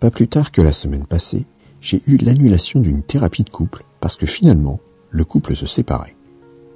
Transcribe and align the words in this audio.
Pas 0.00 0.10
plus 0.10 0.28
tard 0.28 0.50
que 0.50 0.62
la 0.62 0.72
semaine 0.72 1.04
passée, 1.04 1.44
j'ai 1.82 2.02
eu 2.06 2.16
l'annulation 2.16 2.80
d'une 2.80 3.02
thérapie 3.02 3.44
de 3.44 3.50
couple 3.50 3.84
parce 4.00 4.16
que 4.16 4.24
finalement, 4.24 4.80
le 5.10 5.24
couple 5.24 5.54
se 5.54 5.66
séparait. 5.66 6.16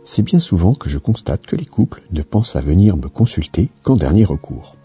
C'est 0.04 0.22
bien 0.22 0.38
souvent 0.38 0.74
que 0.74 0.90
je 0.90 0.98
constate 0.98 1.46
que 1.46 1.56
les 1.56 1.64
couples 1.64 2.02
ne 2.12 2.20
pensent 2.20 2.54
à 2.54 2.60
venir 2.60 2.98
me 2.98 3.08
consulter 3.08 3.70
qu'en 3.82 3.96
dernier 3.96 4.24
recours. 4.24 4.76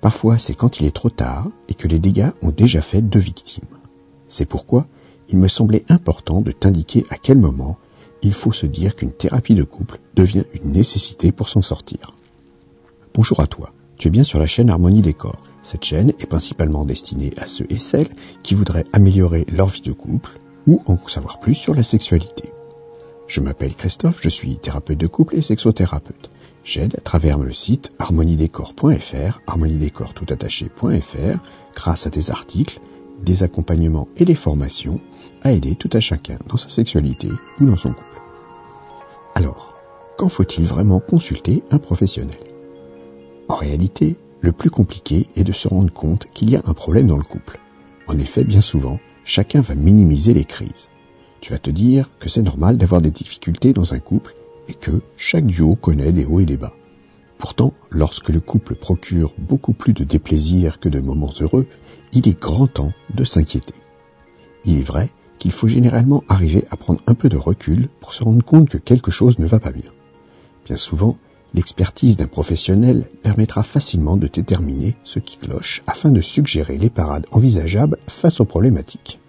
Parfois, 0.00 0.38
c'est 0.38 0.54
quand 0.54 0.80
il 0.80 0.86
est 0.86 0.94
trop 0.94 1.08
tard 1.08 1.48
et 1.68 1.74
que 1.74 1.86
les 1.86 2.00
dégâts 2.00 2.32
ont 2.42 2.50
déjà 2.50 2.82
fait 2.82 3.00
deux 3.00 3.20
victimes. 3.20 3.64
C'est 4.26 4.44
pourquoi 4.44 4.88
il 5.28 5.38
me 5.38 5.46
semblait 5.46 5.84
important 5.88 6.40
de 6.40 6.50
t'indiquer 6.50 7.06
à 7.10 7.16
quel 7.16 7.38
moment 7.38 7.78
il 8.22 8.32
faut 8.32 8.52
se 8.52 8.66
dire 8.66 8.96
qu'une 8.96 9.12
thérapie 9.12 9.54
de 9.54 9.62
couple 9.62 10.00
devient 10.16 10.44
une 10.54 10.72
nécessité 10.72 11.30
pour 11.30 11.48
s'en 11.48 11.62
sortir. 11.62 12.10
Bonjour 13.14 13.38
à 13.38 13.46
toi, 13.46 13.72
tu 13.96 14.08
es 14.08 14.10
bien 14.10 14.24
sur 14.24 14.40
la 14.40 14.46
chaîne 14.46 14.70
Harmonie 14.70 15.02
Décor. 15.02 15.38
Cette 15.64 15.84
chaîne 15.84 16.10
est 16.10 16.26
principalement 16.26 16.84
destinée 16.84 17.32
à 17.38 17.46
ceux 17.46 17.66
et 17.70 17.78
celles 17.78 18.10
qui 18.42 18.54
voudraient 18.54 18.84
améliorer 18.92 19.46
leur 19.50 19.68
vie 19.68 19.80
de 19.80 19.92
couple 19.92 20.38
ou 20.66 20.82
en 20.86 20.98
savoir 21.08 21.40
plus 21.40 21.54
sur 21.54 21.74
la 21.74 21.82
sexualité. 21.82 22.52
Je 23.26 23.40
m'appelle 23.40 23.74
Christophe, 23.74 24.18
je 24.20 24.28
suis 24.28 24.58
thérapeute 24.58 24.98
de 24.98 25.06
couple 25.06 25.36
et 25.36 25.40
sexothérapeute. 25.40 26.30
J'aide 26.64 26.96
à 26.96 27.00
travers 27.00 27.38
le 27.38 27.50
site 27.50 27.94
harmoniedécor.fr, 27.98 29.40
harmoniedécor.toutattaché.fr, 29.46 31.38
grâce 31.74 32.06
à 32.06 32.10
des 32.10 32.30
articles, 32.30 32.80
des 33.22 33.42
accompagnements 33.42 34.08
et 34.18 34.26
des 34.26 34.34
formations, 34.34 35.00
à 35.42 35.52
aider 35.52 35.76
tout 35.76 35.90
à 35.94 36.00
chacun 36.00 36.38
dans 36.46 36.58
sa 36.58 36.68
sexualité 36.68 37.28
ou 37.58 37.64
dans 37.64 37.78
son 37.78 37.94
couple. 37.94 38.20
Alors, 39.34 39.74
quand 40.18 40.28
faut-il 40.28 40.66
vraiment 40.66 41.00
consulter 41.00 41.64
un 41.70 41.78
professionnel? 41.78 42.36
En 43.48 43.54
réalité, 43.54 44.18
le 44.44 44.52
plus 44.52 44.68
compliqué 44.68 45.26
est 45.36 45.42
de 45.42 45.52
se 45.52 45.68
rendre 45.68 45.90
compte 45.90 46.26
qu'il 46.34 46.50
y 46.50 46.56
a 46.56 46.62
un 46.66 46.74
problème 46.74 47.06
dans 47.06 47.16
le 47.16 47.22
couple. 47.22 47.58
En 48.06 48.18
effet, 48.18 48.44
bien 48.44 48.60
souvent, 48.60 49.00
chacun 49.24 49.62
va 49.62 49.74
minimiser 49.74 50.34
les 50.34 50.44
crises. 50.44 50.90
Tu 51.40 51.50
vas 51.52 51.58
te 51.58 51.70
dire 51.70 52.10
que 52.18 52.28
c'est 52.28 52.42
normal 52.42 52.76
d'avoir 52.76 53.00
des 53.00 53.10
difficultés 53.10 53.72
dans 53.72 53.94
un 53.94 54.00
couple 54.00 54.34
et 54.68 54.74
que 54.74 55.00
chaque 55.16 55.46
duo 55.46 55.76
connaît 55.76 56.12
des 56.12 56.26
hauts 56.26 56.40
et 56.40 56.44
des 56.44 56.58
bas. 56.58 56.74
Pourtant, 57.38 57.72
lorsque 57.88 58.28
le 58.28 58.40
couple 58.40 58.74
procure 58.74 59.32
beaucoup 59.38 59.72
plus 59.72 59.94
de 59.94 60.04
déplaisir 60.04 60.78
que 60.78 60.90
de 60.90 61.00
moments 61.00 61.32
heureux, 61.40 61.66
il 62.12 62.28
est 62.28 62.38
grand 62.38 62.66
temps 62.66 62.92
de 63.14 63.24
s'inquiéter. 63.24 63.74
Il 64.66 64.78
est 64.78 64.82
vrai 64.82 65.10
qu'il 65.38 65.52
faut 65.52 65.68
généralement 65.68 66.22
arriver 66.28 66.66
à 66.70 66.76
prendre 66.76 67.00
un 67.06 67.14
peu 67.14 67.30
de 67.30 67.38
recul 67.38 67.88
pour 67.98 68.12
se 68.12 68.22
rendre 68.22 68.44
compte 68.44 68.68
que 68.68 68.78
quelque 68.78 69.10
chose 69.10 69.38
ne 69.38 69.46
va 69.46 69.58
pas 69.58 69.72
bien. 69.72 69.90
Bien 70.66 70.76
souvent, 70.76 71.16
L'expertise 71.54 72.16
d'un 72.16 72.26
professionnel 72.26 73.08
permettra 73.22 73.62
facilement 73.62 74.16
de 74.16 74.26
déterminer 74.26 74.96
ce 75.04 75.20
qui 75.20 75.36
cloche 75.36 75.82
afin 75.86 76.10
de 76.10 76.20
suggérer 76.20 76.78
les 76.78 76.90
parades 76.90 77.26
envisageables 77.30 77.98
face 78.08 78.40
aux 78.40 78.44
problématiques. 78.44 79.20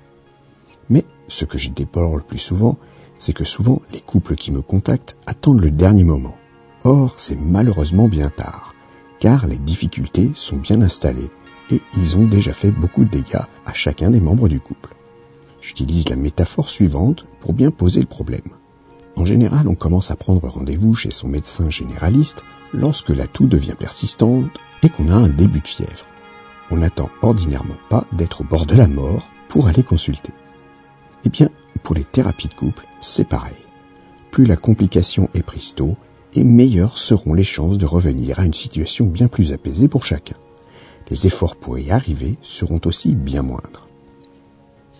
Mais 0.89 1.05
ce 1.27 1.45
que 1.45 1.59
je 1.59 1.69
déplore 1.69 2.15
le 2.15 2.23
plus 2.23 2.39
souvent, 2.39 2.77
c'est 3.19 3.33
que 3.33 3.43
souvent 3.43 3.79
les 3.93 4.01
couples 4.01 4.33
qui 4.33 4.51
me 4.51 4.63
contactent 4.63 5.17
attendent 5.27 5.61
le 5.61 5.69
dernier 5.69 6.03
moment. 6.03 6.35
Or, 6.83 7.13
c'est 7.17 7.39
malheureusement 7.39 8.07
bien 8.07 8.29
tard, 8.29 8.73
car 9.19 9.45
les 9.45 9.59
difficultés 9.59 10.31
sont 10.33 10.57
bien 10.57 10.81
installées 10.81 11.29
et 11.69 11.81
ils 11.95 12.17
ont 12.17 12.27
déjà 12.27 12.53
fait 12.53 12.71
beaucoup 12.71 13.05
de 13.05 13.09
dégâts 13.09 13.45
à 13.67 13.73
chacun 13.73 14.09
des 14.09 14.19
membres 14.19 14.47
du 14.47 14.59
couple. 14.59 14.95
J'utilise 15.61 16.09
la 16.09 16.15
métaphore 16.15 16.69
suivante 16.69 17.27
pour 17.39 17.53
bien 17.53 17.69
poser 17.69 18.01
le 18.01 18.07
problème. 18.07 18.49
En 19.15 19.25
général, 19.25 19.67
on 19.67 19.75
commence 19.75 20.11
à 20.11 20.15
prendre 20.15 20.47
rendez-vous 20.47 20.93
chez 20.93 21.11
son 21.11 21.27
médecin 21.27 21.69
généraliste 21.69 22.43
lorsque 22.73 23.09
la 23.09 23.27
toux 23.27 23.47
devient 23.47 23.75
persistante 23.77 24.49
et 24.83 24.89
qu'on 24.89 25.09
a 25.09 25.15
un 25.15 25.29
début 25.29 25.61
de 25.61 25.67
fièvre. 25.67 26.05
On 26.69 26.77
n'attend 26.77 27.09
ordinairement 27.21 27.77
pas 27.89 28.05
d'être 28.11 28.41
au 28.41 28.43
bord 28.43 28.65
de 28.65 28.75
la 28.75 28.87
mort 28.87 29.27
pour 29.47 29.67
aller 29.67 29.83
consulter. 29.83 30.33
Eh 31.23 31.29
bien, 31.29 31.49
pour 31.83 31.95
les 31.95 32.03
thérapies 32.03 32.49
de 32.49 32.53
couple, 32.55 32.85
c'est 32.99 33.27
pareil. 33.27 33.55
Plus 34.31 34.45
la 34.45 34.57
complication 34.57 35.29
est 35.33 35.43
prise 35.43 35.75
tôt, 35.75 35.95
et 36.33 36.43
meilleures 36.43 36.97
seront 36.97 37.33
les 37.33 37.43
chances 37.43 37.77
de 37.77 37.85
revenir 37.85 38.39
à 38.39 38.45
une 38.45 38.53
situation 38.53 39.05
bien 39.05 39.29
plus 39.29 39.53
apaisée 39.53 39.87
pour 39.87 40.03
chacun. 40.03 40.35
Les 41.09 41.27
efforts 41.27 41.55
pour 41.55 41.79
y 41.79 41.91
arriver 41.91 42.37
seront 42.41 42.81
aussi 42.85 43.15
bien 43.15 43.43
moindres. 43.43 43.87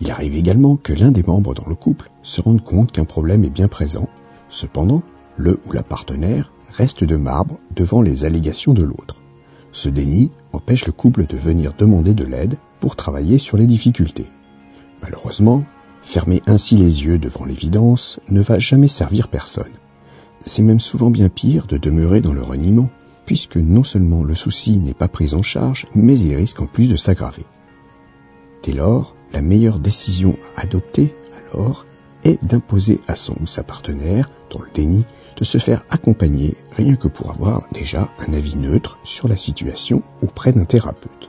Il 0.00 0.10
arrive 0.10 0.36
également 0.36 0.76
que 0.76 0.92
l'un 0.92 1.10
des 1.10 1.22
membres 1.22 1.54
dans 1.54 1.68
le 1.68 1.74
couple 1.74 2.10
se 2.22 2.40
rende 2.40 2.62
compte 2.62 2.92
qu'un 2.92 3.04
problème 3.04 3.44
est 3.44 3.50
bien 3.50 3.68
présent, 3.68 4.08
cependant, 4.48 5.02
le 5.36 5.58
ou 5.66 5.72
la 5.72 5.82
partenaire 5.82 6.52
reste 6.68 7.04
de 7.04 7.16
marbre 7.16 7.58
devant 7.74 8.02
les 8.02 8.24
allégations 8.24 8.74
de 8.74 8.82
l'autre. 8.82 9.22
Ce 9.72 9.88
déni 9.88 10.30
empêche 10.52 10.86
le 10.86 10.92
couple 10.92 11.26
de 11.26 11.36
venir 11.36 11.72
demander 11.76 12.14
de 12.14 12.24
l'aide 12.24 12.56
pour 12.80 12.96
travailler 12.96 13.38
sur 13.38 13.56
les 13.56 13.66
difficultés. 13.66 14.30
Malheureusement, 15.02 15.64
fermer 16.02 16.42
ainsi 16.46 16.76
les 16.76 17.04
yeux 17.04 17.18
devant 17.18 17.44
l'évidence 17.44 18.20
ne 18.28 18.40
va 18.40 18.58
jamais 18.58 18.88
servir 18.88 19.28
personne. 19.28 19.72
C'est 20.44 20.62
même 20.62 20.80
souvent 20.80 21.10
bien 21.10 21.28
pire 21.28 21.66
de 21.66 21.78
demeurer 21.78 22.20
dans 22.20 22.32
le 22.32 22.42
reniement, 22.42 22.90
puisque 23.24 23.56
non 23.56 23.84
seulement 23.84 24.22
le 24.22 24.34
souci 24.34 24.78
n'est 24.78 24.94
pas 24.94 25.08
pris 25.08 25.34
en 25.34 25.42
charge, 25.42 25.86
mais 25.94 26.18
il 26.18 26.34
risque 26.34 26.60
en 26.60 26.66
plus 26.66 26.88
de 26.88 26.96
s'aggraver. 26.96 27.44
Dès 28.62 28.72
lors, 28.72 29.16
la 29.36 29.42
meilleure 29.42 29.80
décision 29.80 30.34
à 30.56 30.62
adopter, 30.62 31.14
alors, 31.52 31.84
est 32.24 32.42
d'imposer 32.42 33.02
à 33.06 33.14
son 33.14 33.36
ou 33.42 33.46
sa 33.46 33.62
partenaire, 33.62 34.30
dans 34.48 34.62
le 34.62 34.70
déni, 34.72 35.04
de 35.36 35.44
se 35.44 35.58
faire 35.58 35.84
accompagner 35.90 36.56
rien 36.74 36.96
que 36.96 37.06
pour 37.06 37.28
avoir 37.28 37.68
déjà 37.70 38.14
un 38.18 38.32
avis 38.32 38.56
neutre 38.56 38.98
sur 39.04 39.28
la 39.28 39.36
situation 39.36 40.02
auprès 40.22 40.54
d'un 40.54 40.64
thérapeute. 40.64 41.28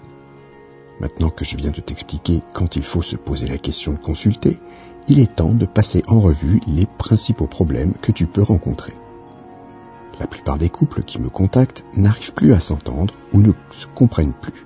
Maintenant 1.02 1.30
que 1.30 1.44
je 1.44 1.58
viens 1.58 1.72
de 1.72 1.82
t'expliquer 1.82 2.42
quand 2.54 2.78
il 2.78 2.82
faut 2.82 3.02
se 3.02 3.18
poser 3.18 3.50
la 3.50 3.58
question 3.58 3.92
de 3.92 4.00
consulter, 4.00 4.58
il 5.10 5.20
est 5.20 5.36
temps 5.36 5.54
de 5.54 5.66
passer 5.66 6.02
en 6.08 6.22
revue 6.22 6.62
les 6.66 6.86
principaux 6.86 7.48
problèmes 7.48 7.94
que 8.02 8.14
tu 8.14 8.26
peux 8.26 8.42
rencontrer. 8.42 8.94
La 10.22 10.28
plupart 10.28 10.58
des 10.58 10.70
couples 10.70 11.04
qui 11.04 11.20
me 11.20 11.28
contactent 11.28 11.84
n'arrivent 11.94 12.34
plus 12.34 12.54
à 12.54 12.62
s'entendre 12.62 13.16
ou 13.34 13.42
ne 13.42 13.52
se 13.72 13.86
comprennent 13.86 14.32
plus. 14.32 14.66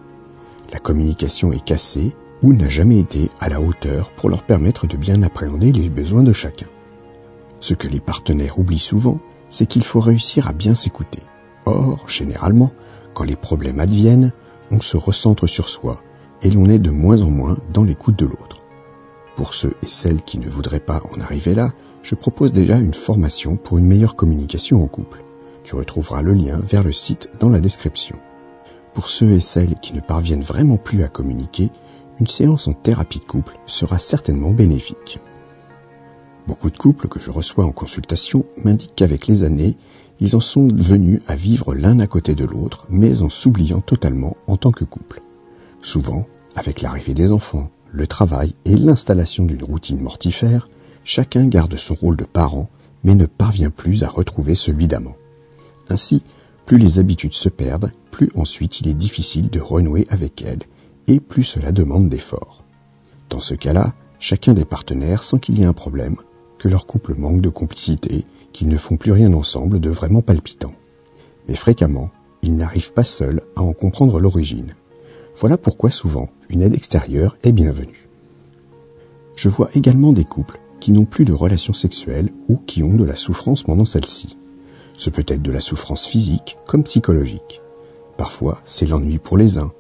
La 0.72 0.78
communication 0.78 1.51
est 1.51 1.66
cassée 1.66 2.16
ou 2.44 2.53
n'a 2.53 2.69
jamais 2.69 3.00
été 3.00 3.29
à 3.40 3.50
la 3.50 3.62
hauteur 3.62 4.12
pour 4.12 4.29
leur 4.29 4.44
permettre 4.44 4.88
de 4.88 4.97
bien 4.97 5.22
appréhender 5.24 5.72
les 5.72 5.90
besoins 5.90 6.24
de 6.24 6.34
chacun. 6.34 6.68
Ce 7.59 7.74
que 7.74 7.88
les 7.88 8.00
partenaires 8.00 8.57
oublient 8.57 8.79
souvent, 8.79 9.19
c'est 9.50 9.68
qu'il 9.68 9.84
faut 9.84 10.00
réussir 10.00 10.47
à 10.47 10.53
bien 10.53 10.75
s'écouter. 10.75 11.22
Or, 11.66 12.06
généralement, 12.07 12.72
quand 13.13 13.24
les 13.24 13.35
problèmes 13.35 13.80
adviennent, 13.80 14.31
on 14.72 14.80
se 14.80 14.97
recentre 14.97 15.47
sur 15.47 15.69
soi 15.69 16.01
et 16.41 16.50
l'on 16.50 16.66
est 16.66 16.80
de 16.80 16.90
moins 16.90 17.22
en 17.22 17.30
moins 17.30 17.57
dans 17.72 17.84
l'écoute 17.84 18.18
de 18.18 18.25
l'autre. 18.25 18.63
Pour 19.35 19.53
ceux 19.53 19.74
et 19.84 19.88
celles 19.88 20.22
qui 20.22 20.40
ne 20.40 20.50
voudraient 20.50 20.80
pas 20.80 21.01
en 21.16 21.22
arriver 21.22 21.53
là, 21.53 21.72
je 22.01 22.16
propose 22.16 22.51
déjà 22.51 22.78
une 22.78 22.94
formation 22.94 23.57
pour 23.57 23.78
une 23.78 23.85
meilleure 23.85 24.16
communication 24.16 24.84
en 24.84 24.88
couple. 24.88 25.24
Tu 25.63 25.75
retrouveras 25.75 26.22
le 26.22 26.34
lien 26.34 26.59
vers 26.59 26.84
le 26.84 26.91
site 26.91 27.30
dans 27.40 27.50
la 27.50 27.59
description. 27.59 28.18
Pour 28.94 29.09
ceux 29.09 29.31
et 29.31 29.40
celles 29.40 29.75
qui 29.75 29.94
ne 29.94 30.01
parviennent 30.01 30.41
vraiment 30.41 30.78
plus 30.78 31.03
à 31.03 31.07
communiquer, 31.07 31.69
une 32.20 32.28
séance 32.28 32.68
en 32.68 32.74
thérapie 32.74 33.20
de 33.20 33.26
couple 33.26 33.58
sera 33.66 34.00
certainement 34.00 34.52
bénéfique. 34.52 35.20
Beaucoup 36.48 36.70
de 36.70 36.78
couples 36.78 37.08
que 37.08 37.20
je 37.20 37.32
reçois 37.32 37.66
en 37.66 37.72
consultation 37.72 38.46
m'indiquent 38.64 38.96
qu'avec 38.96 39.28
les 39.28 39.44
années, 39.44 39.78
ils 40.20 40.36
en 40.36 40.40
sont 40.40 40.68
venus 40.68 41.22
à 41.28 41.36
vivre 41.36 41.74
l'un 41.74 42.00
à 42.00 42.08
côté 42.08 42.36
de 42.36 42.46
l'autre, 42.46 42.86
mais 42.90 43.22
en 43.22 43.30
s'oubliant 43.30 43.82
totalement 43.82 44.38
en 44.48 44.58
tant 44.58 44.72
que 44.72 44.84
couple. 44.84 45.22
Souvent, 45.82 46.26
avec 46.56 46.82
l'arrivée 46.82 47.14
des 47.14 47.32
enfants, 47.32 47.70
le 47.92 48.08
travail 48.08 48.54
et 48.66 48.76
l'installation 48.76 49.46
d'une 49.46 49.64
routine 49.64 50.00
mortifère, 50.00 50.68
chacun 51.04 51.48
garde 51.48 51.76
son 51.78 51.96
rôle 51.96 52.18
de 52.18 52.26
parent, 52.26 52.70
mais 53.04 53.16
ne 53.16 53.26
parvient 53.26 53.72
plus 53.72 54.04
à 54.04 54.08
retrouver 54.08 54.56
celui 54.56 54.88
d'amant. 54.88 55.16
Ainsi, 55.90 56.24
plus 56.66 56.78
les 56.78 57.00
habitudes 57.00 57.34
se 57.34 57.50
perdent, 57.50 57.92
plus 58.12 58.30
ensuite 58.36 58.80
il 58.82 58.88
est 58.88 58.94
difficile 58.94 59.50
de 59.50 59.60
renouer 59.60 60.08
avec 60.10 60.42
elles 60.42 60.62
et 61.07 61.19
plus 61.19 61.44
cela 61.44 61.71
demande 61.71 62.09
d'efforts. 62.09 62.63
Dans 63.30 63.39
ce 63.39 63.53
cas-là, 63.53 63.94
chacun 64.19 64.53
des 64.53 64.65
partenaires 64.65 65.24
sent 65.24 65.39
qu'il 65.39 65.59
y 65.59 65.63
a 65.63 65.69
un 65.69 65.74
problème, 65.74 66.18
que 66.57 66.68
leur 66.68 66.86
couple 66.86 67.15
manque 67.15 67.42
de 67.42 67.50
complicité, 67.50 68.25
qu'ils 68.53 68.68
ne 68.68 68.77
font 68.77 68.98
plus 68.98 69.12
rien 69.12 69.33
ensemble 69.33 69.80
de 69.80 69.89
vraiment 69.89 70.21
palpitant. 70.21 70.74
Mais 71.48 71.56
fréquemment, 71.56 72.12
ils 72.44 72.56
n'arrivent 72.56 72.94
pas 72.94 73.03
seuls 73.03 73.42
à 73.56 73.62
en 73.62 73.74
comprendre 73.74 74.19
l'origine. 74.19 74.75
Voilà 75.38 75.57
pourquoi 75.57 75.89
souvent 75.89 76.30
une 76.50 76.62
aide 76.62 76.75
extérieure 76.75 77.38
est 77.44 77.51
bienvenue. 77.51 78.07
Je 79.36 79.50
vois 79.50 79.69
également 79.74 80.13
des 80.13 80.25
couples 80.25 80.59
qui 80.80 80.92
n'ont 80.92 81.06
plus 81.06 81.25
de 81.25 81.33
relations 81.33 81.74
sexuelles 81.74 82.30
ou 82.50 82.57
qui 82.57 82.83
ont 82.83 82.95
de 82.95 83.06
la 83.06 83.15
souffrance 83.15 83.63
pendant 83.63 83.86
celle-ci. 83.86 84.38
Ce 84.97 85.09
peut 85.09 85.25
être 85.27 85.42
de 85.42 85.51
la 85.51 85.59
souffrance 85.59 86.06
physique 86.06 86.57
comme 86.68 86.83
psychologique. 86.83 87.62
Parfois, 88.18 88.62
c'est 88.65 88.86
l'ennui 88.86 89.18
pour 89.18 89.38
les 89.38 89.57
uns, 89.57 89.71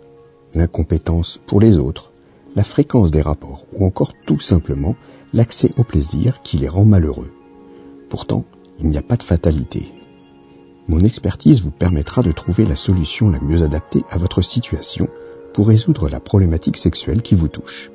l'incompétence 0.53 1.39
pour 1.45 1.59
les 1.59 1.77
autres, 1.77 2.11
la 2.55 2.63
fréquence 2.63 3.11
des 3.11 3.21
rapports 3.21 3.65
ou 3.73 3.85
encore 3.85 4.13
tout 4.25 4.39
simplement 4.39 4.95
l'accès 5.33 5.71
au 5.77 5.83
plaisir 5.83 6.41
qui 6.41 6.57
les 6.57 6.67
rend 6.67 6.85
malheureux. 6.85 7.31
Pourtant, 8.09 8.43
il 8.79 8.89
n'y 8.89 8.97
a 8.97 9.01
pas 9.01 9.17
de 9.17 9.23
fatalité. 9.23 9.87
Mon 10.87 10.99
expertise 11.01 11.61
vous 11.61 11.71
permettra 11.71 12.23
de 12.23 12.31
trouver 12.31 12.65
la 12.65 12.75
solution 12.75 13.29
la 13.29 13.39
mieux 13.39 13.63
adaptée 13.63 14.03
à 14.09 14.17
votre 14.17 14.41
situation 14.41 15.07
pour 15.53 15.67
résoudre 15.67 16.09
la 16.09 16.19
problématique 16.19 16.77
sexuelle 16.77 17.21
qui 17.21 17.35
vous 17.35 17.47
touche. 17.47 17.91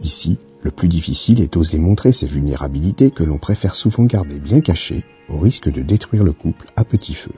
Ici, 0.00 0.38
le 0.62 0.70
plus 0.70 0.88
difficile 0.88 1.40
est 1.40 1.54
d'oser 1.54 1.78
montrer 1.78 2.12
ces 2.12 2.26
vulnérabilités 2.26 3.10
que 3.10 3.24
l'on 3.24 3.38
préfère 3.38 3.74
souvent 3.74 4.04
garder 4.04 4.38
bien 4.38 4.60
cachées 4.60 5.04
au 5.28 5.38
risque 5.38 5.70
de 5.70 5.82
détruire 5.82 6.24
le 6.24 6.32
couple 6.32 6.66
à 6.76 6.84
petit 6.84 7.14
feu. 7.14 7.32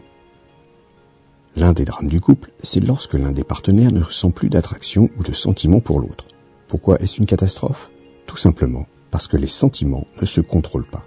L'un 1.61 1.75
des 1.75 1.85
drames 1.85 2.09
du 2.09 2.23
couple, 2.23 2.53
c'est 2.63 2.83
lorsque 2.83 3.13
l'un 3.13 3.33
des 3.33 3.45
partenaires 3.45 3.93
ne 3.93 4.01
ressent 4.01 4.31
plus 4.31 4.49
d'attraction 4.49 5.11
ou 5.19 5.23
de 5.23 5.33
sentiment 5.35 5.81
pour 5.81 6.01
l'autre. 6.01 6.27
Pourquoi 6.69 6.99
est-ce 7.03 7.19
une 7.19 7.27
catastrophe? 7.27 7.91
Tout 8.25 8.39
simplement 8.39 8.87
parce 9.11 9.27
que 9.27 9.37
les 9.37 9.47
sentiments 9.47 10.07
ne 10.23 10.25
se 10.25 10.41
contrôlent 10.41 10.89
pas. 10.89 11.05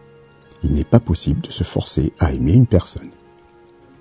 Il 0.63 0.73
n'est 0.73 0.83
pas 0.83 1.00
possible 1.00 1.41
de 1.41 1.50
se 1.50 1.63
forcer 1.63 2.13
à 2.19 2.33
aimer 2.33 2.53
une 2.53 2.67
personne. 2.67 3.09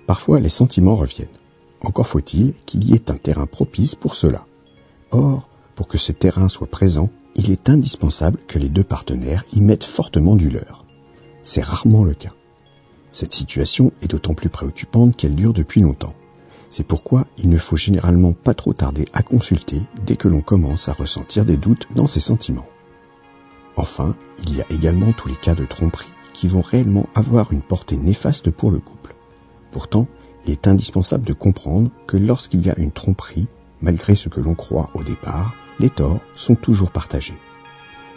Parfois, 0.05 0.39
les 0.39 0.47
sentiments 0.47 0.93
reviennent. 0.93 1.39
Encore 1.81 2.05
faut-il 2.05 2.53
qu'il 2.67 2.87
y 2.87 2.93
ait 2.93 3.09
un 3.09 3.17
terrain 3.17 3.47
propice 3.47 3.95
pour 3.95 4.15
cela. 4.15 4.45
Or, 5.09 5.49
pour 5.73 5.87
que 5.87 5.97
ce 5.97 6.11
terrain 6.11 6.49
soit 6.49 6.69
présent, 6.69 7.09
il 7.33 7.49
est 7.49 7.67
indispensable 7.67 8.37
que 8.47 8.59
les 8.59 8.69
deux 8.69 8.83
partenaires 8.83 9.43
y 9.53 9.61
mettent 9.61 9.85
fortement 9.85 10.35
du 10.35 10.51
leur. 10.51 10.85
C'est 11.41 11.65
rarement 11.65 12.03
le 12.03 12.13
cas. 12.13 12.33
Cette 13.11 13.33
situation 13.33 13.91
est 14.03 14.11
d'autant 14.11 14.35
plus 14.35 14.49
préoccupante 14.49 15.17
qu'elle 15.17 15.33
dure 15.33 15.53
depuis 15.53 15.81
longtemps. 15.81 16.13
C'est 16.73 16.87
pourquoi 16.87 17.27
il 17.37 17.49
ne 17.49 17.59
faut 17.59 17.77
généralement 17.77 18.33
pas 18.33 18.55
trop 18.55 18.73
tarder 18.73 19.05
à 19.13 19.21
consulter 19.21 19.83
dès 20.07 20.15
que 20.15 20.27
l'on 20.27 20.41
commence 20.41 20.89
à 20.89 20.93
ressentir 20.93 21.45
des 21.45 21.55
doutes 21.55 21.87
dans 21.93 22.07
ses 22.07 22.19
sentiments. 22.19 22.65
Enfin, 23.75 24.15
il 24.39 24.57
y 24.57 24.61
a 24.61 24.65
également 24.71 25.13
tous 25.13 25.27
les 25.27 25.35
cas 25.35 25.53
de 25.53 25.65
tromperie 25.65 26.09
qui 26.33 26.47
vont 26.47 26.61
réellement 26.61 27.07
avoir 27.13 27.51
une 27.51 27.61
portée 27.61 27.97
néfaste 27.97 28.49
pour 28.49 28.71
le 28.71 28.79
couple. 28.79 29.13
Pourtant, 29.71 30.07
il 30.47 30.51
est 30.51 30.65
indispensable 30.65 31.27
de 31.27 31.33
comprendre 31.33 31.91
que 32.07 32.17
lorsqu'il 32.17 32.65
y 32.65 32.71
a 32.71 32.79
une 32.79 32.91
tromperie, 32.91 33.45
malgré 33.79 34.15
ce 34.15 34.29
que 34.29 34.41
l'on 34.41 34.55
croit 34.55 34.89
au 34.95 35.03
départ, 35.03 35.53
les 35.77 35.91
torts 35.91 36.21
sont 36.33 36.55
toujours 36.55 36.89
partagés. 36.89 37.37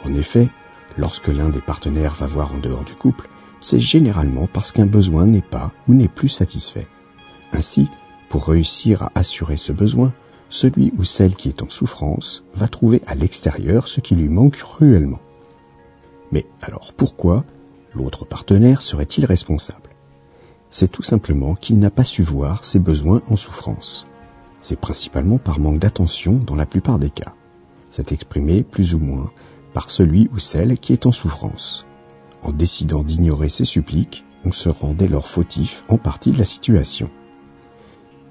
En 0.03 0.15
effet, 0.15 0.49
lorsque 0.97 1.29
l'un 1.29 1.51
des 1.51 1.61
partenaires 1.61 2.15
va 2.15 2.27
voir 2.27 2.55
en 2.55 2.59
dehors 2.59 2.85
du 2.85 2.95
couple, 2.95 3.29
c'est 3.61 3.81
généralement 3.81 4.47
parce 4.51 4.73
qu'un 4.73 4.87
besoin 4.87 5.27
n'est 5.27 5.43
pas 5.43 5.73
ou 5.89 5.93
n'est 5.93 6.09
plus 6.09 6.31
satisfait. 6.31 6.87
Ainsi, 7.53 7.91
pour 8.29 8.47
réussir 8.49 9.03
à 9.03 9.13
assurer 9.15 9.57
ce 9.57 9.73
besoin, 9.73 10.13
celui 10.49 10.93
ou 10.99 11.05
celle 11.05 11.35
qui 11.35 11.49
est 11.49 11.63
en 11.63 11.69
souffrance 11.69 12.45
va 12.55 12.69
trouver 12.69 13.03
à 13.07 13.15
l'extérieur 13.15 13.89
ce 13.89 14.01
qui 14.01 14.15
lui 14.15 14.29
manque 14.29 14.57
cruellement. 14.57 15.21
Mais 16.33 16.47
alors 16.63 16.93
pourquoi 16.93 17.45
l'autre 17.95 18.25
partenaire 18.25 18.83
serait-il 18.83 19.25
responsable? 19.25 19.91
C'est 20.71 20.91
tout 20.91 21.03
simplement 21.03 21.55
qu'il 21.55 21.79
n'a 21.79 21.91
pas 21.91 22.05
su 22.05 22.23
voir 22.23 22.65
ses 22.65 22.79
besoins 22.79 23.23
en 23.29 23.37
souffrance. 23.37 24.07
C'est 24.61 24.81
principalement 24.81 25.39
par 25.39 25.61
manque 25.61 25.79
d'attention 25.79 26.35
dans 26.35 26.57
la 26.57 26.67
plupart 26.67 26.99
des 26.99 27.11
cas. 27.11 27.35
C'est 27.91 28.13
exprimé 28.13 28.63
plus 28.63 28.95
ou 28.95 28.99
moins 28.99 29.31
par 29.73 29.91
celui 29.91 30.29
ou 30.33 30.39
celle 30.39 30.79
qui 30.79 30.93
est 30.93 31.07
en 31.07 31.13
souffrance. 31.13 31.87
En 32.43 32.51
décidant 32.51 33.03
d'ignorer 33.03 33.49
ses 33.49 33.65
suppliques, 33.65 34.25
on 34.45 34.53
se 34.53 34.69
rend 34.69 34.95
dès 34.95 35.09
lors 35.09 35.29
fautif 35.29 35.85
en 35.89 35.99
partie 35.99 36.31
de 36.31 36.39
la 36.39 36.45
situation. 36.45 37.11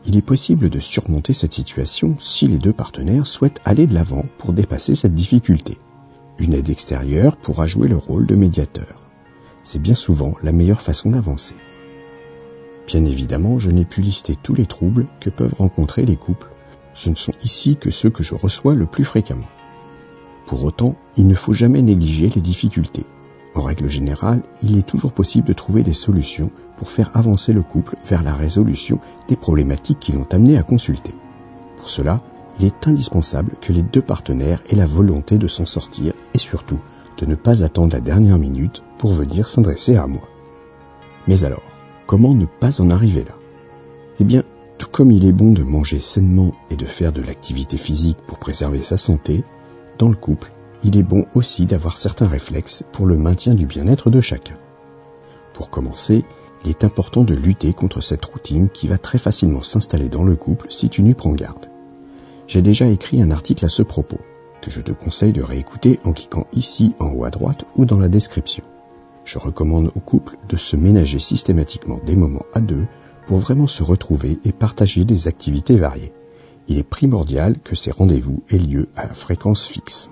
Il 0.07 0.15
est 0.17 0.21
possible 0.21 0.69
de 0.69 0.79
surmonter 0.79 1.33
cette 1.33 1.53
situation 1.53 2.15
si 2.19 2.47
les 2.47 2.59
deux 2.59 2.73
partenaires 2.73 3.25
souhaitent 3.25 3.61
aller 3.65 3.87
de 3.87 3.95
l'avant 3.95 4.25
pour 4.37 4.53
dépasser 4.53 4.93
cette 4.93 5.15
difficulté. 5.15 5.79
Une 6.37 6.53
aide 6.53 6.69
extérieure 6.69 7.37
pourra 7.37 7.65
jouer 7.65 7.87
le 7.87 7.97
rôle 7.97 8.27
de 8.27 8.35
médiateur. 8.35 9.03
C'est 9.63 9.81
bien 9.81 9.95
souvent 9.95 10.35
la 10.43 10.51
meilleure 10.51 10.81
façon 10.81 11.09
d'avancer. 11.09 11.55
Bien 12.85 13.03
évidemment, 13.03 13.57
je 13.57 13.71
n'ai 13.71 13.85
pu 13.85 14.01
lister 14.01 14.35
tous 14.35 14.53
les 14.53 14.67
troubles 14.67 15.07
que 15.19 15.31
peuvent 15.31 15.55
rencontrer 15.55 16.05
les 16.05 16.17
couples. 16.17 16.51
Ce 16.93 17.09
ne 17.09 17.15
sont 17.15 17.33
ici 17.43 17.75
que 17.75 17.89
ceux 17.89 18.11
que 18.11 18.21
je 18.21 18.35
reçois 18.35 18.75
le 18.75 18.85
plus 18.85 19.05
fréquemment. 19.05 19.47
Pour 20.45 20.63
autant, 20.65 20.95
il 21.17 21.27
ne 21.27 21.33
faut 21.33 21.53
jamais 21.53 21.81
négliger 21.81 22.29
les 22.29 22.41
difficultés. 22.41 23.07
En 23.55 23.61
règle 23.61 23.89
générale, 23.89 24.43
il 24.61 24.77
est 24.77 24.85
toujours 24.85 25.13
possible 25.13 25.47
de 25.47 25.53
trouver 25.53 25.83
des 25.83 25.93
solutions 25.93 26.51
pour 26.75 26.89
faire 26.89 27.09
avancer 27.13 27.53
le 27.53 27.63
couple 27.63 27.95
vers 28.05 28.21
la 28.21 28.33
résolution 28.33 28.99
des 29.29 29.37
problématiques 29.37 29.99
qui 29.99 30.11
l'ont 30.11 30.27
amené 30.31 30.57
à 30.57 30.63
consulter. 30.63 31.15
Pour 31.77 31.87
cela, 31.87 32.21
il 32.59 32.65
est 32.65 32.87
indispensable 32.87 33.53
que 33.61 33.71
les 33.71 33.81
deux 33.81 34.01
partenaires 34.01 34.61
aient 34.69 34.75
la 34.75 34.85
volonté 34.85 35.37
de 35.37 35.47
s'en 35.47 35.65
sortir 35.65 36.13
et 36.33 36.37
surtout 36.37 36.79
de 37.17 37.25
ne 37.25 37.35
pas 37.35 37.63
attendre 37.63 37.93
la 37.93 38.01
dernière 38.01 38.37
minute 38.37 38.83
pour 38.97 39.13
venir 39.13 39.47
s'adresser 39.47 39.95
à 39.95 40.05
moi. 40.05 40.27
Mais 41.27 41.45
alors, 41.45 41.63
comment 42.07 42.33
ne 42.33 42.45
pas 42.45 42.81
en 42.81 42.89
arriver 42.89 43.23
là? 43.23 43.35
Eh 44.19 44.25
bien, 44.25 44.43
tout 44.77 44.89
comme 44.91 45.11
il 45.11 45.25
est 45.25 45.31
bon 45.31 45.53
de 45.53 45.63
manger 45.63 46.01
sainement 46.01 46.51
et 46.69 46.75
de 46.75 46.85
faire 46.85 47.13
de 47.13 47.21
l'activité 47.21 47.77
physique 47.77 48.17
pour 48.27 48.37
préserver 48.37 48.81
sa 48.81 48.97
santé, 48.97 49.45
dans 49.97 50.09
le 50.09 50.15
couple, 50.15 50.51
il 50.85 50.97
est 50.97 51.03
bon 51.03 51.25
aussi 51.33 51.65
d'avoir 51.65 51.97
certains 51.97 52.27
réflexes 52.27 52.83
pour 52.91 53.07
le 53.07 53.17
maintien 53.17 53.55
du 53.55 53.65
bien-être 53.65 54.11
de 54.11 54.21
chacun. 54.21 54.55
Pour 55.51 55.71
commencer, 55.71 56.23
il 56.63 56.69
est 56.69 56.83
important 56.83 57.23
de 57.23 57.33
lutter 57.33 57.73
contre 57.73 58.01
cette 58.01 58.23
routine 58.23 58.69
qui 58.69 58.87
va 58.87 58.99
très 58.99 59.17
facilement 59.17 59.63
s'installer 59.63 60.09
dans 60.09 60.23
le 60.23 60.35
couple 60.35 60.67
si 60.69 60.87
tu 60.89 61.01
n'y 61.01 61.15
prends 61.15 61.31
garde. 61.31 61.71
J'ai 62.45 62.61
déjà 62.61 62.85
écrit 62.85 63.19
un 63.19 63.31
article 63.31 63.65
à 63.65 63.69
ce 63.69 63.81
propos, 63.81 64.19
que 64.61 64.69
je 64.69 64.79
te 64.79 64.91
conseille 64.91 65.33
de 65.33 65.41
réécouter 65.41 65.99
en 66.03 66.13
cliquant 66.13 66.45
ici 66.53 66.93
en 66.99 67.09
haut 67.09 67.25
à 67.25 67.31
droite 67.31 67.65
ou 67.75 67.85
dans 67.85 67.99
la 67.99 68.07
description. 68.07 68.63
Je 69.23 69.39
recommande 69.39 69.91
au 69.95 69.99
couple 69.99 70.37
de 70.47 70.55
se 70.55 70.75
ménager 70.75 71.17
systématiquement 71.17 71.99
des 72.05 72.15
moments 72.15 72.45
à 72.53 72.61
deux 72.61 72.85
pour 73.25 73.39
vraiment 73.39 73.65
se 73.65 73.81
retrouver 73.81 74.37
et 74.45 74.51
partager 74.51 75.03
des 75.03 75.27
activités 75.27 75.77
variées. 75.77 76.13
Il 76.67 76.77
est 76.77 76.83
primordial 76.83 77.57
que 77.57 77.75
ces 77.75 77.89
rendez-vous 77.89 78.43
aient 78.51 78.59
lieu 78.59 78.87
à 78.95 79.07
fréquence 79.07 79.65
fixe. 79.65 80.11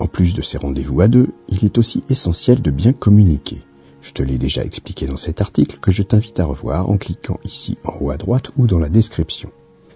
En 0.00 0.06
plus 0.06 0.32
de 0.32 0.40
ces 0.40 0.56
rendez-vous 0.56 1.02
à 1.02 1.08
deux, 1.08 1.28
il 1.48 1.62
est 1.62 1.76
aussi 1.76 2.02
essentiel 2.08 2.62
de 2.62 2.70
bien 2.70 2.94
communiquer. 2.94 3.62
Je 4.00 4.12
te 4.12 4.22
l'ai 4.22 4.38
déjà 4.38 4.64
expliqué 4.64 5.06
dans 5.06 5.18
cet 5.18 5.42
article 5.42 5.78
que 5.78 5.90
je 5.90 6.02
t'invite 6.02 6.40
à 6.40 6.46
revoir 6.46 6.88
en 6.88 6.96
cliquant 6.96 7.38
ici 7.44 7.76
en 7.84 7.92
haut 8.00 8.10
à 8.10 8.16
droite 8.16 8.50
ou 8.56 8.66
dans 8.66 8.78
la 8.78 8.88
description. 8.88 9.50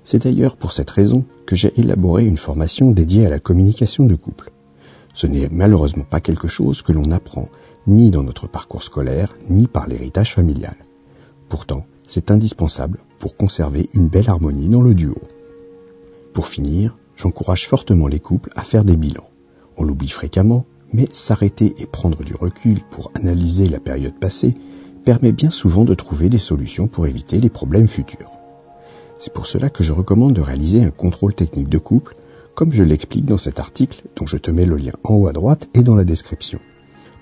C'est 0.04 0.24
d'ailleurs 0.24 0.58
pour 0.58 0.74
cette 0.74 0.90
raison 0.90 1.24
que 1.46 1.56
j'ai 1.56 1.72
élaboré 1.80 2.26
une 2.26 2.36
formation 2.36 2.90
dédiée 2.90 3.24
à 3.24 3.30
la 3.30 3.40
communication 3.40 4.04
de 4.04 4.14
couple. 4.14 4.52
Ce 5.14 5.26
n'est 5.26 5.48
malheureusement 5.50 6.04
pas 6.04 6.20
quelque 6.20 6.48
chose 6.48 6.82
que 6.82 6.92
l'on 6.92 7.10
apprend 7.10 7.48
ni 7.86 8.10
dans 8.10 8.22
notre 8.22 8.46
parcours 8.46 8.82
scolaire, 8.82 9.34
ni 9.48 9.66
par 9.66 9.88
l'héritage 9.88 10.34
familial. 10.34 10.76
Pourtant, 11.48 11.86
c'est 12.06 12.30
indispensable 12.30 12.98
pour 13.18 13.38
conserver 13.38 13.88
une 13.94 14.08
belle 14.08 14.28
harmonie 14.28 14.68
dans 14.68 14.82
le 14.82 14.94
duo. 14.94 15.16
Pour 16.34 16.46
finir, 16.46 16.94
j'encourage 17.16 17.66
fortement 17.66 18.06
les 18.06 18.20
couples 18.20 18.50
à 18.54 18.64
faire 18.64 18.84
des 18.84 18.96
bilans. 18.96 19.28
On 19.76 19.84
l'oublie 19.84 20.08
fréquemment, 20.08 20.66
mais 20.92 21.08
s'arrêter 21.12 21.74
et 21.78 21.86
prendre 21.86 22.22
du 22.22 22.34
recul 22.34 22.80
pour 22.90 23.10
analyser 23.14 23.68
la 23.68 23.80
période 23.80 24.18
passée 24.18 24.54
permet 25.04 25.32
bien 25.32 25.50
souvent 25.50 25.84
de 25.84 25.94
trouver 25.94 26.28
des 26.28 26.38
solutions 26.38 26.86
pour 26.86 27.06
éviter 27.06 27.40
les 27.40 27.50
problèmes 27.50 27.88
futurs. 27.88 28.30
C'est 29.18 29.32
pour 29.32 29.46
cela 29.46 29.70
que 29.70 29.84
je 29.84 29.92
recommande 29.92 30.34
de 30.34 30.40
réaliser 30.40 30.82
un 30.82 30.90
contrôle 30.90 31.34
technique 31.34 31.68
de 31.68 31.78
couple, 31.78 32.14
comme 32.54 32.72
je 32.72 32.82
l'explique 32.82 33.26
dans 33.26 33.38
cet 33.38 33.58
article 33.58 34.02
dont 34.16 34.26
je 34.26 34.36
te 34.36 34.50
mets 34.50 34.66
le 34.66 34.76
lien 34.76 34.92
en 35.02 35.14
haut 35.14 35.26
à 35.28 35.32
droite 35.32 35.68
et 35.74 35.82
dans 35.82 35.96
la 35.96 36.04
description. 36.04 36.60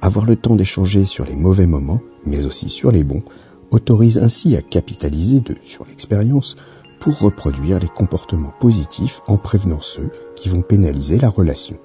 Avoir 0.00 0.26
le 0.26 0.36
temps 0.36 0.56
d'échanger 0.56 1.04
sur 1.04 1.24
les 1.24 1.36
mauvais 1.36 1.66
moments, 1.66 2.00
mais 2.26 2.46
aussi 2.46 2.68
sur 2.68 2.90
les 2.90 3.04
bons, 3.04 3.22
autorise 3.70 4.18
ainsi 4.18 4.56
à 4.56 4.62
capitaliser 4.62 5.40
de, 5.40 5.54
sur 5.62 5.86
l'expérience 5.86 6.56
pour 7.00 7.18
reproduire 7.18 7.78
les 7.78 7.88
comportements 7.88 8.52
positifs 8.60 9.20
en 9.26 9.38
prévenant 9.38 9.80
ceux 9.80 10.10
qui 10.36 10.48
vont 10.48 10.62
pénaliser 10.62 11.18
la 11.18 11.28
relation. 11.28 11.78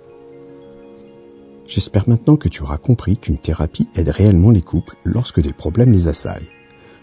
J'espère 1.68 2.08
maintenant 2.08 2.38
que 2.38 2.48
tu 2.48 2.64
auras 2.64 2.78
compris 2.78 3.18
qu'une 3.18 3.38
thérapie 3.38 3.90
aide 3.96 4.08
réellement 4.08 4.52
les 4.52 4.62
couples 4.62 4.96
lorsque 5.04 5.42
des 5.42 5.52
problèmes 5.52 5.92
les 5.92 6.08
assaillent. 6.08 6.48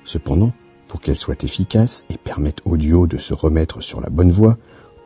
Cependant, 0.04 0.52
pour 0.88 1.02
qu'elle 1.02 1.18
soit 1.18 1.44
efficace 1.44 2.06
et 2.08 2.16
permette 2.16 2.60
au 2.64 2.78
duo 2.78 3.06
de 3.06 3.18
se 3.18 3.34
remettre 3.34 3.82
sur 3.82 4.00
la 4.00 4.08
bonne 4.08 4.32
voie, 4.32 4.56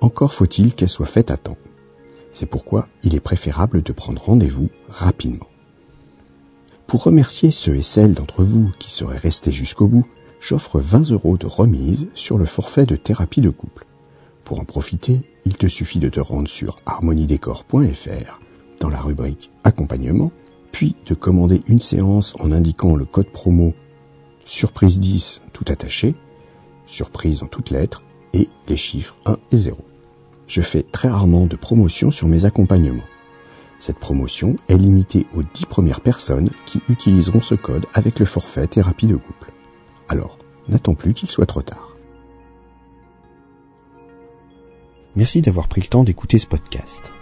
encore 0.00 0.32
faut-il 0.32 0.74
qu'elle 0.74 0.88
soit 0.88 1.06
faite 1.06 1.32
à 1.32 1.36
temps. 1.36 1.56
C'est 2.30 2.46
pourquoi 2.46 2.86
il 3.02 3.16
est 3.16 3.20
préférable 3.20 3.82
de 3.82 3.92
prendre 3.92 4.22
rendez-vous 4.22 4.68
rapidement. 4.88 5.48
Pour 6.86 7.02
remercier 7.02 7.50
ceux 7.50 7.74
et 7.74 7.82
celles 7.82 8.14
d'entre 8.14 8.44
vous 8.44 8.70
qui 8.78 8.92
seraient 8.92 9.18
restés 9.18 9.50
jusqu'au 9.50 9.88
bout, 9.88 10.06
j'offre 10.40 10.78
20 10.78 11.10
euros 11.10 11.36
de 11.36 11.46
remise 11.46 12.06
sur 12.14 12.38
le 12.38 12.46
forfait 12.46 12.86
de 12.86 12.94
thérapie 12.94 13.40
de 13.40 13.50
couple. 13.50 13.86
Pour 14.44 14.60
en 14.60 14.64
profiter, 14.64 15.20
il 15.44 15.56
te 15.56 15.66
suffit 15.66 15.98
de 15.98 16.08
te 16.08 16.20
rendre 16.20 16.48
sur 16.48 16.76
harmoniedécor.fr 16.86 18.40
dans 18.80 18.88
la 18.88 19.00
rubrique 19.00 19.50
Accompagnement, 19.64 20.32
puis 20.72 20.96
de 21.06 21.14
commander 21.14 21.60
une 21.66 21.80
séance 21.80 22.34
en 22.40 22.52
indiquant 22.52 22.96
le 22.96 23.04
code 23.04 23.30
promo 23.30 23.74
surprise 24.44 24.98
10 24.98 25.42
tout 25.52 25.64
attaché, 25.68 26.14
surprise 26.86 27.42
en 27.42 27.46
toutes 27.46 27.70
lettres 27.70 28.02
et 28.32 28.48
les 28.66 28.76
chiffres 28.76 29.18
1 29.26 29.38
et 29.52 29.56
0. 29.56 29.78
Je 30.46 30.62
fais 30.62 30.82
très 30.82 31.08
rarement 31.08 31.46
de 31.46 31.56
promotion 31.56 32.10
sur 32.10 32.28
mes 32.28 32.44
accompagnements. 32.46 33.04
Cette 33.78 33.98
promotion 33.98 34.56
est 34.68 34.76
limitée 34.76 35.26
aux 35.34 35.42
10 35.42 35.66
premières 35.66 36.00
personnes 36.00 36.50
qui 36.64 36.80
utiliseront 36.88 37.42
ce 37.42 37.54
code 37.54 37.86
avec 37.92 38.18
le 38.18 38.26
forfait 38.26 38.66
thérapie 38.66 39.06
de 39.06 39.16
couple. 39.16 39.52
Alors, 40.08 40.38
n'attends 40.68 40.94
plus 40.94 41.12
qu'il 41.12 41.30
soit 41.30 41.46
trop 41.46 41.62
tard. 41.62 41.94
Merci 45.14 45.42
d'avoir 45.42 45.68
pris 45.68 45.82
le 45.82 45.86
temps 45.88 46.04
d'écouter 46.04 46.38
ce 46.38 46.46
podcast. 46.46 47.12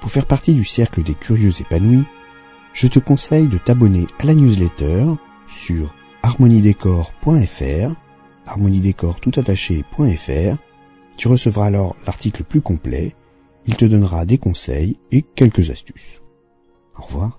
Pour 0.00 0.10
faire 0.10 0.26
partie 0.26 0.54
du 0.54 0.64
cercle 0.64 1.02
des 1.02 1.14
curieux 1.14 1.60
épanouis, 1.60 2.04
je 2.72 2.86
te 2.86 2.98
conseille 2.98 3.48
de 3.48 3.58
t'abonner 3.58 4.06
à 4.18 4.24
la 4.24 4.34
newsletter 4.34 5.06
sur 5.48 5.94
harmoniedécor.fr, 6.22 7.94
harmoniedécor 8.46 9.20
tout 9.20 9.32
Tu 11.16 11.28
recevras 11.28 11.66
alors 11.66 11.96
l'article 12.06 12.44
plus 12.44 12.60
complet. 12.60 13.16
Il 13.66 13.76
te 13.76 13.84
donnera 13.84 14.24
des 14.24 14.38
conseils 14.38 14.98
et 15.10 15.22
quelques 15.22 15.70
astuces. 15.70 16.22
Au 16.96 17.02
revoir. 17.02 17.38